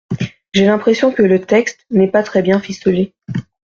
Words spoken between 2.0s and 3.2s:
pas très bien ficelé.